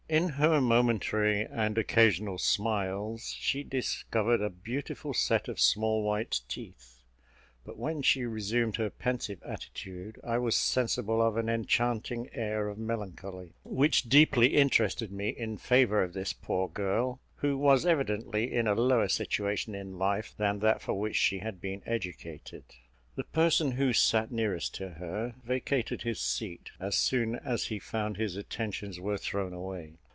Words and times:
In 0.11 0.27
her 0.31 0.59
momentary 0.59 1.45
and 1.45 1.77
occasional 1.77 2.37
smiles, 2.37 3.33
she 3.39 3.63
discovered 3.63 4.41
a 4.41 4.49
beautiful 4.49 5.13
set 5.13 5.47
of 5.47 5.57
small, 5.57 6.03
white 6.03 6.41
teeth; 6.49 6.99
but 7.65 7.77
when 7.77 8.01
she 8.01 8.25
resumed 8.25 8.75
her 8.75 8.89
pensive 8.89 9.41
attitude, 9.41 10.19
I 10.21 10.37
was 10.37 10.57
sensible 10.57 11.21
of 11.25 11.37
an 11.37 11.47
enchanting 11.47 12.29
air 12.33 12.67
of 12.67 12.77
melancholy, 12.77 13.53
which 13.63 14.03
deeply 14.09 14.47
interested 14.57 15.13
me 15.13 15.29
in 15.29 15.57
favour 15.57 16.03
of 16.03 16.11
this 16.11 16.33
poor 16.33 16.67
girl, 16.67 17.21
who 17.35 17.57
was 17.57 17.85
evidently 17.85 18.53
in 18.53 18.67
a 18.67 18.75
lower 18.75 19.07
situation 19.07 19.73
in 19.73 19.97
life 19.97 20.33
than 20.35 20.59
that 20.59 20.81
for 20.81 20.93
which 20.99 21.15
she 21.15 21.39
had 21.39 21.61
been 21.61 21.81
educated. 21.85 22.65
The 23.15 23.23
person 23.25 23.71
who 23.73 23.91
sat 23.93 24.29
nearest 24.31 24.73
to 24.75 24.89
her 24.91 25.35
vacated 25.43 26.01
his 26.01 26.19
seat 26.19 26.71
as 26.81 26.97
soon 26.97 27.35
as 27.35 27.65
he 27.67 27.77
found 27.79 28.17
his 28.17 28.35
attentions 28.35 28.99
were 28.99 29.17
thrown 29.17 29.53
away. 29.53 29.93